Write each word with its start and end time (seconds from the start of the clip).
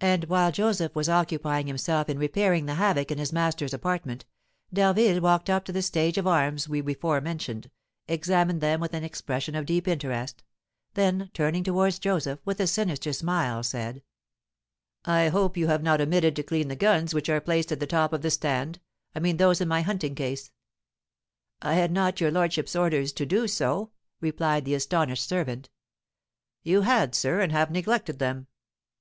And, 0.00 0.26
while 0.26 0.52
Joseph 0.52 0.94
was 0.94 1.08
occupying 1.08 1.66
himself 1.66 2.08
in 2.08 2.16
repairing 2.16 2.66
the 2.66 2.76
havoc 2.76 3.10
in 3.10 3.18
his 3.18 3.32
master's 3.32 3.74
apartment, 3.74 4.24
D'Harville 4.72 5.20
walked 5.20 5.50
up 5.50 5.64
to 5.64 5.72
the 5.72 5.82
stage 5.82 6.16
of 6.16 6.28
arms 6.28 6.68
we 6.68 6.80
before 6.80 7.20
mentioned, 7.20 7.68
examined 8.06 8.60
them 8.60 8.78
with 8.78 8.94
an 8.94 9.02
expression 9.02 9.56
of 9.56 9.66
deep 9.66 9.88
interest, 9.88 10.44
then, 10.94 11.28
turning 11.34 11.64
towards 11.64 11.98
Joseph, 11.98 12.38
with 12.44 12.60
a 12.60 12.68
sinister 12.68 13.12
smile, 13.12 13.64
said: 13.64 14.04
"I 15.04 15.26
hope 15.26 15.56
you 15.56 15.66
have 15.66 15.82
not 15.82 16.00
omitted 16.00 16.36
to 16.36 16.44
clean 16.44 16.68
the 16.68 16.76
guns 16.76 17.12
which 17.12 17.28
are 17.28 17.40
placed 17.40 17.72
at 17.72 17.80
the 17.80 17.86
top 17.88 18.12
of 18.12 18.22
the 18.22 18.30
stand, 18.30 18.78
I 19.12 19.18
mean 19.18 19.38
those 19.38 19.60
in 19.60 19.66
my 19.66 19.82
hunting 19.82 20.14
case." 20.14 20.52
"I 21.60 21.74
had 21.74 21.90
not 21.90 22.20
your 22.20 22.30
lordship's 22.30 22.76
orders 22.76 23.12
to 23.14 23.26
do 23.26 23.48
so," 23.48 23.90
replied 24.20 24.64
the 24.64 24.74
astonished 24.76 25.28
servant. 25.28 25.68
"You 26.62 26.82
had, 26.82 27.16
sir, 27.16 27.40
and 27.40 27.50
have 27.50 27.72
neglected 27.72 28.20
them!" 28.20 28.46